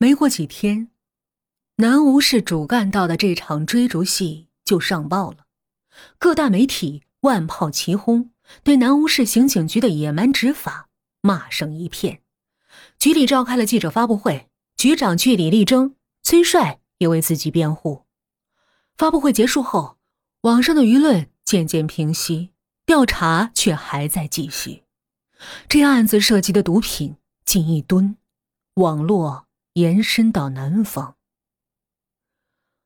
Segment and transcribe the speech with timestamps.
[0.00, 0.90] 没过几天，
[1.78, 5.46] 南吴市主干道的这场追逐戏就上报了，
[6.18, 8.30] 各大媒体万炮齐轰，
[8.62, 10.88] 对南吴市刑警局的野蛮执法
[11.20, 12.22] 骂声一片。
[13.00, 18.04] 局里召开了记者发布会，局长据理力争，崔帅也为自己辩护。
[18.96, 19.98] 发布会结束后，
[20.42, 22.50] 网上的舆论渐渐平息，
[22.86, 24.84] 调查却还在继续。
[25.68, 28.16] 这案子涉及的毒品近一吨，
[28.74, 29.47] 网络。
[29.78, 31.16] 延伸到南方。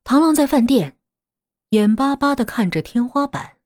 [0.03, 0.99] 唐浪在饭店，
[1.69, 3.57] 眼巴巴的看着天花板。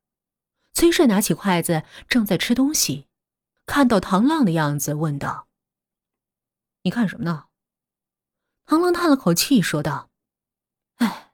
[0.73, 3.09] 崔帅拿起筷子，正在吃东西，
[3.65, 5.49] 看到唐浪的样子，问道
[6.83, 7.47] ：“你看什么呢？”
[8.65, 10.09] 唐浪叹了口气，说道
[10.95, 11.33] ：“哎，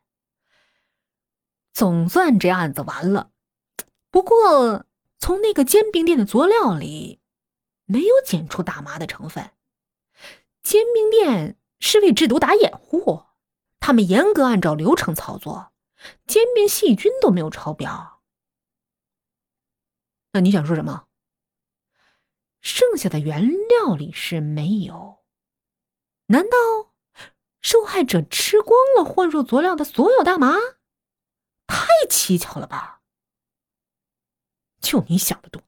[1.73, 3.29] 总算这案子完了。
[4.09, 4.87] 不过，
[5.19, 7.19] 从那个煎饼店的佐料里，
[7.85, 9.51] 没有检出大麻的成分。
[10.63, 11.55] 煎饼店。”
[11.85, 13.25] 是为制毒打掩护，
[13.81, 15.73] 他们严格按照流程操作，
[16.25, 18.21] 煎饼细菌都没有超标。
[20.31, 21.07] 那你想说什么？
[22.61, 25.25] 剩下的原料里是没有？
[26.27, 26.57] 难道
[27.61, 30.55] 受害者吃光了混入佐料的所有大麻？
[31.67, 33.01] 太蹊跷了吧！
[34.79, 35.61] 就你想的多。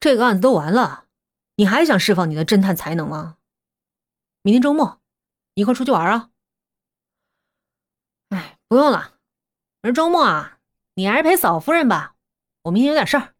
[0.00, 1.06] 这个案子都完了，
[1.54, 3.37] 你还想释放你的侦探才能吗？
[4.48, 5.02] 明天周末，
[5.52, 6.30] 一块出去玩啊！
[8.30, 9.18] 哎，不用了，
[9.82, 10.60] 明周末啊，
[10.94, 12.16] 你还是陪嫂夫人吧。
[12.62, 13.34] 我明天有点事儿。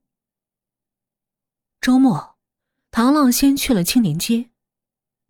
[1.81, 2.37] 周末，
[2.91, 4.51] 唐浪先去了青年街。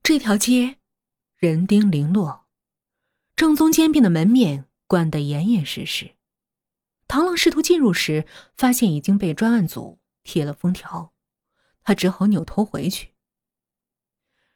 [0.03, 0.79] 这条街
[1.37, 2.49] 人丁零落，
[3.37, 6.17] 正宗煎饼的门面关得严严实实。
[7.07, 11.13] 唐浪试图进入时，发现已经被专案组贴了封条，
[11.85, 13.13] 他只好扭头回去。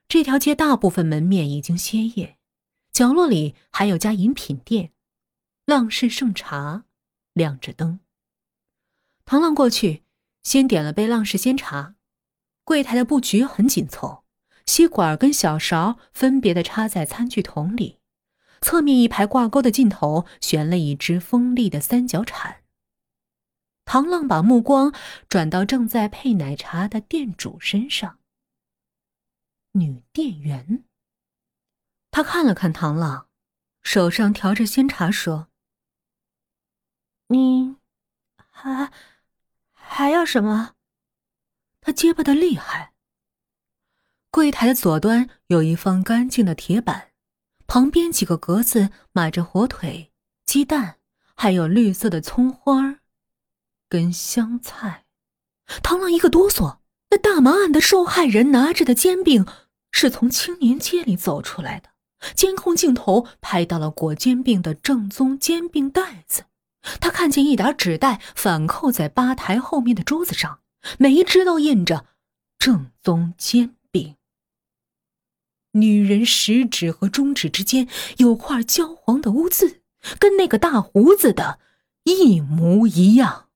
[0.08, 2.38] 这条街大部分门面已经歇业，
[2.92, 4.92] 角落里还有家饮品店，
[5.64, 6.84] 浪氏盛茶
[7.32, 8.00] 亮着灯。
[9.24, 10.02] 唐浪过去，
[10.42, 11.94] 先点了杯浪氏鲜茶。
[12.64, 14.24] 柜台的布局很紧凑，
[14.66, 17.98] 吸管跟小勺分别的插在餐具桶里，
[18.60, 22.62] 侧面一排挂钩的尽头悬了一只锋利的三角铲。
[23.84, 24.94] 唐浪把目光
[25.28, 28.18] 转到正在配奶茶的店主身上。
[29.72, 30.84] 女店员。
[32.10, 33.28] 他看了看唐朗，
[33.82, 35.48] 手上调着鲜茶，说
[37.28, 37.76] ：“你
[38.50, 38.92] 还
[39.72, 40.74] 还要什么？”
[41.80, 42.92] 他结巴的厉害。
[44.30, 47.12] 柜台的左端有一方干净的铁板，
[47.66, 50.12] 旁边几个格子码着火腿、
[50.44, 51.00] 鸡蛋，
[51.34, 53.00] 还有绿色的葱花
[53.88, 55.06] 跟香菜。
[55.82, 56.78] 唐浪一个哆嗦，
[57.12, 59.46] 那大麻案的受害人拿着的煎饼。
[59.94, 61.90] 是从青年街里走出来的，
[62.34, 66.44] 监控镜头拍到了裹煎饼的正宗煎饼袋子。
[66.98, 70.60] 他看见一沓纸袋反扣在吧台后面的桌子上，
[70.98, 72.06] 每一只都印着
[72.58, 74.16] “正宗煎饼”。
[75.72, 77.86] 女人食指和中指之间
[78.16, 79.82] 有块焦黄的污渍，
[80.18, 81.58] 跟那个大胡子的
[82.04, 83.50] 一模一样。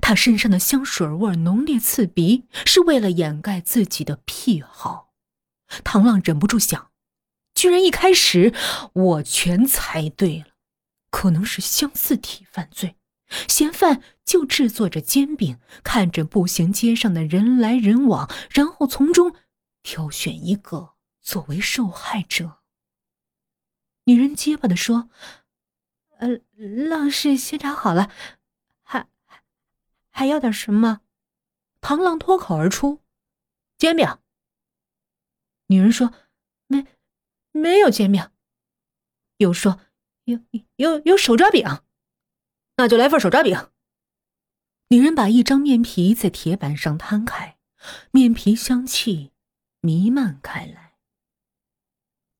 [0.00, 5.12] 她身上的香水味浓烈刺鼻，是为了掩盖自己的癖好。
[5.82, 6.90] 唐浪忍不住想，
[7.54, 8.54] 居然一开始
[8.92, 10.46] 我全猜对了，
[11.10, 12.96] 可能是相似体犯罪，
[13.48, 19.34] 嫌犯就制作着煎饼，看着步行街上的人来人往，然后从中
[19.82, 22.58] 挑选一个作为受害者。
[24.04, 25.08] 女人结巴的说
[26.20, 26.40] ：“呃，
[26.88, 28.10] 浪是先查好了，
[30.14, 31.02] 还要点什么？”
[31.82, 33.02] 唐浪脱口而出
[33.76, 34.06] ：“煎饼。”
[35.68, 36.14] 女人说
[36.68, 36.86] ：“没，
[37.52, 38.30] 没有煎饼。”
[39.38, 39.80] 又说
[40.24, 40.40] ：“有
[40.76, 41.82] 有有手抓饼，
[42.76, 43.70] 那就来份手抓饼。”
[44.88, 47.58] 女人把一张面皮在铁板上摊开，
[48.12, 49.32] 面皮香气
[49.80, 50.98] 弥漫开来。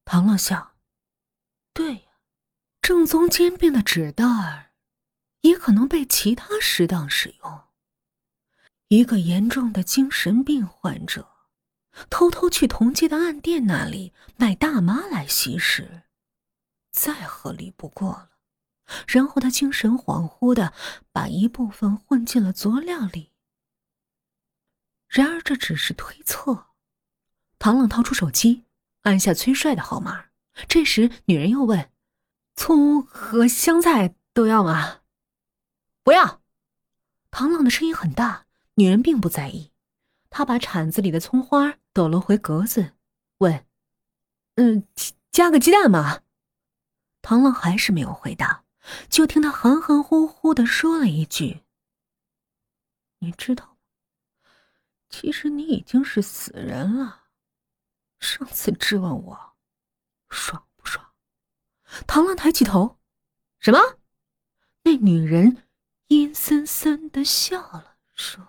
[0.05, 0.76] 唐浪想
[1.75, 2.21] ：“对呀，
[2.81, 4.74] 正宗煎饼的纸袋儿
[5.44, 7.61] 也可能被其他适当使用。
[8.88, 11.31] 一个严重的精神病患者。”
[12.11, 16.02] 偷偷去同街的暗店那里买大麻来吸食，
[16.91, 18.31] 再合理不过了。
[19.06, 20.73] 然后他精神恍惚的
[21.12, 23.31] 把一部分混进了佐料里。
[25.06, 26.67] 然而这只是推测。
[27.61, 28.64] 唐浪掏出手机，
[29.02, 30.25] 按下崔帅的号码。
[30.67, 31.93] 这时女人又问
[32.56, 35.02] ：“葱和香菜都要吗
[36.05, 36.41] ？”“不要。”
[37.33, 39.73] 唐浪的声音很大，女人并不在意。
[40.31, 41.79] 她把铲子里的葱花。
[41.95, 42.97] 抖了回格子，
[43.39, 43.67] 问
[44.56, 44.85] ：“嗯，
[45.31, 46.23] 加个鸡蛋吗。
[47.23, 48.65] 唐浪还是没有回答，
[49.09, 51.62] 就听他含含糊糊的说了一句
[53.21, 53.77] ：“你知道吗？
[55.09, 57.27] 其实你已经是死人了。
[58.19, 59.55] 上次质问我，
[60.29, 61.12] 爽不爽？”
[62.09, 62.99] 唐浪抬起头
[63.61, 63.79] ：“什么？”
[64.83, 65.62] 那女人
[66.09, 68.47] 阴森森的笑了，说：“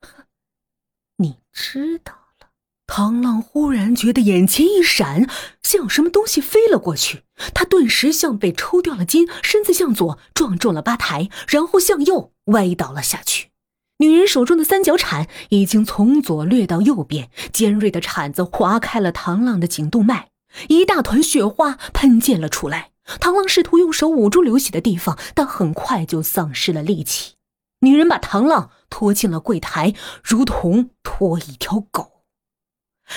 [1.18, 2.48] 你知道了。”
[2.86, 5.28] 唐浪忽然觉得眼前一闪，
[5.62, 7.22] 像有什么东西飞了过去。
[7.54, 13.50] 他顿时像被抽掉了筋，身子向左撞中了吧台，然后向右歪倒了下去。
[13.98, 20.30] 女人手中的三角铲已经从左掠到右边，尖锐的铲子划开了唐浪的颈动脉，
[20.68, 22.90] 一大团血花喷溅了出来。
[23.18, 27.34] 唐浪试图用手捂住流血的地方，但很快就丧失了力气。
[27.80, 32.24] 女人把唐浪拖进了柜台，如同拖一条狗。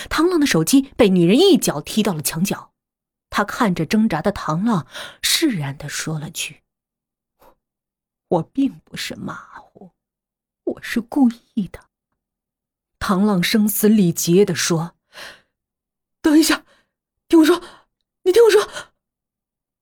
[0.10, 2.72] 唐浪的手机被女人一脚踢到了墙角，
[3.30, 4.88] 他看着挣扎的唐浪，
[5.22, 6.64] 释然的说了句
[8.30, 9.92] ：“我并不是马虎，
[10.64, 11.82] 我是故意的。”
[12.98, 14.96] 唐浪声嘶力竭的说
[16.24, 16.64] ：“等一下，
[17.28, 17.62] 听我说，
[18.24, 18.68] 你听我说，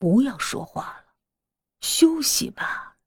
[0.02, 1.14] 不要说话了，
[1.80, 2.98] 休息吧。”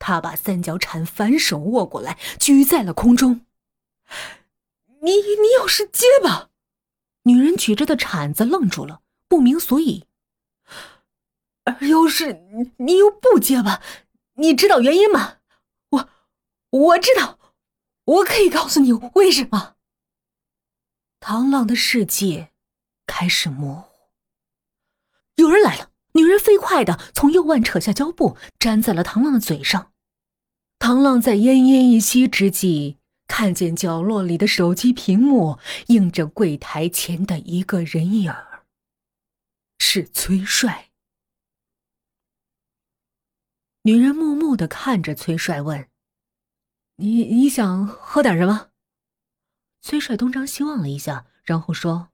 [0.00, 3.44] 他把三角铲反手握过来，举在了空中。
[5.02, 6.48] 你你要是结巴，
[7.24, 10.06] 女人举着的铲子愣住了，不明所以。
[11.64, 12.32] 而要是
[12.78, 13.82] 你又不结巴，
[14.34, 15.38] 你知道原因吗？
[15.90, 16.08] 我
[16.70, 17.38] 我知道，
[18.04, 19.76] 我可以告诉你为什么。
[21.20, 22.52] 唐浪的世界
[23.06, 24.12] 开始模糊。
[25.36, 29.92] 有人来了，女人飞快的从右腕扯下胶布，粘在了唐浪的嘴上。
[30.78, 32.96] 唐浪在奄奄一息之际。
[33.28, 35.58] 看见角落里的手机屏幕
[35.88, 38.32] 映着柜台前的一个人影，
[39.80, 40.90] 是崔帅。
[43.82, 45.88] 女人木木的看着崔帅，问
[46.98, 48.68] ：“你你想喝点什么？”
[49.82, 52.10] 崔帅东张西望了一下，然后说：“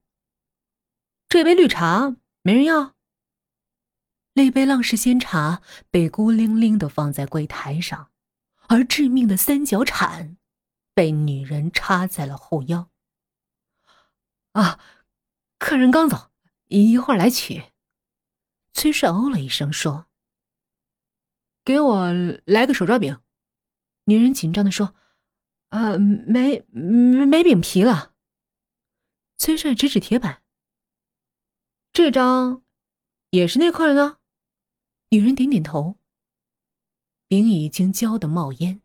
[1.28, 2.94] 这杯绿茶没人要。”
[4.34, 8.10] 那杯浪氏鲜茶被孤零零的放在柜台上，
[8.68, 10.36] 而致命的三角铲。
[10.94, 12.90] 被女人插在了后腰。
[14.52, 14.78] 啊，
[15.58, 16.30] 客人刚走，
[16.68, 17.72] 一会儿来取。
[18.74, 20.06] 崔帅哦了一声说
[21.64, 22.12] ：“给我
[22.44, 23.20] 来个手抓饼。”
[24.04, 24.94] 女人紧张的说
[25.70, 28.12] ：“啊，没没没饼皮了。”
[29.38, 30.42] 崔帅指指铁板
[31.92, 32.62] ：“这张
[33.30, 34.18] 也是那客人的。”
[35.12, 35.98] 女人点点头。
[37.28, 38.80] 饼已经焦得冒烟。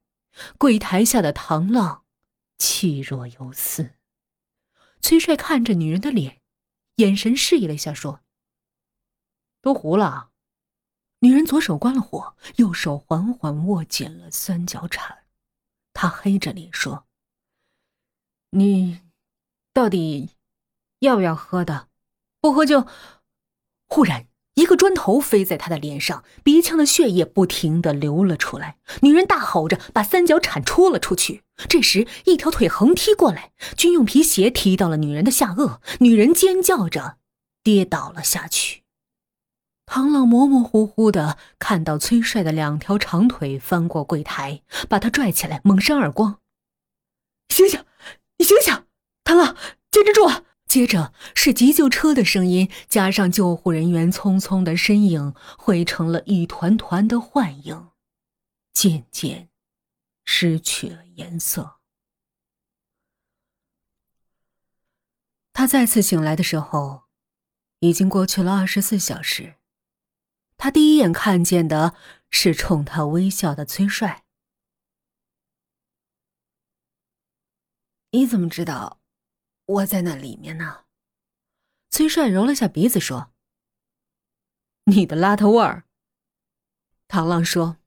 [0.57, 2.03] 柜台下的唐浪，
[2.57, 3.95] 气若游丝。
[4.99, 6.41] 崔帅看着女人的脸，
[6.97, 8.21] 眼神示意了一下，说
[9.61, 10.31] ：“都糊了。”
[11.19, 15.25] 女人左手关了火，右手缓缓握紧了三角铲。
[15.93, 17.07] 她黑着脸说
[18.51, 19.01] ：“你
[19.71, 20.35] 到底
[20.99, 21.89] 要不要喝的？
[22.41, 22.85] 不喝就……”
[23.87, 24.27] 忽然。
[24.57, 28.77] 一个砖头飞在他的脸上，鼻腔的血液不停的流了出来。
[29.01, 31.43] 女人大吼着把三角铲戳了出去。
[31.69, 37.17] 这时，一条腿横踢过来，军用皮鞋踢到了女人的下颚，女人尖叫着
[37.61, 38.81] 跌倒了下去。
[39.85, 46.39] 唐浪模模糊糊的看到崔帅的两条长腿翻过柜台，把他拽起来，猛扇耳光
[47.53, 47.85] ：“醒醒，
[48.39, 48.85] 你醒醒！
[49.23, 49.55] 唐浪，
[49.91, 50.27] 坚持住！”
[50.77, 57.89] 接着是急救车的声音，加上救护人员匆匆的身影，汇成了一团团的幻影，
[58.73, 59.49] 渐渐
[60.23, 61.79] 失去了颜色。
[65.51, 67.05] 他再次醒来的时候，
[67.79, 69.55] 已经过去了二十四小时。
[70.57, 71.95] 他第一眼看见的
[72.29, 74.25] 是冲他微笑的崔帅。
[78.11, 78.99] 你怎么知道？
[79.67, 80.85] 我在那里面呢。
[81.89, 83.31] 崔帅揉了下鼻子说
[84.85, 85.85] ：“你的邋遢味儿。”
[87.07, 87.77] 唐浪说：“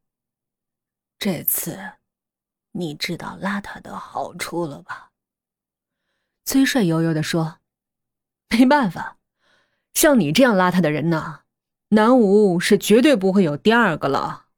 [1.19, 1.99] 这次，
[2.73, 5.13] 你知道邋遢的好处了吧？”
[6.45, 7.61] 崔帅悠悠的说
[8.49, 9.19] ：“没办法，
[9.93, 11.45] 像你这样邋遢的人呢，
[11.89, 14.49] 南吴是绝对不会有第二个了。”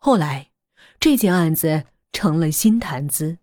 [0.00, 0.50] 后来，
[0.98, 3.38] 这件案子成了新谈资。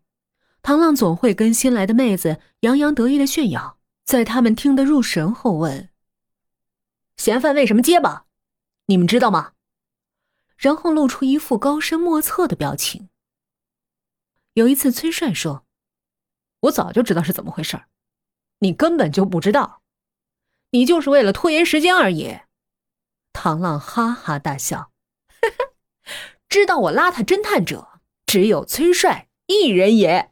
[0.63, 5.89] 唐浪总会跟新来的妹子洋洋得意的炫耀，在他们听得入神后问
[7.17, 8.25] ：“嫌犯为什么结巴？
[8.85, 9.53] 你们知道吗？”
[10.57, 13.09] 然后露出一副高深莫测的表情。
[14.53, 15.65] 有一次，崔帅说
[16.61, 17.81] ：“我早就知道是怎么回事
[18.59, 19.81] 你根本就不知道。
[20.69, 22.41] 你就是为了拖延时间而已。
[23.33, 24.91] 唐浪哈哈大笑，
[26.47, 30.31] 知道我邋遢侦探者只有崔帅一人也。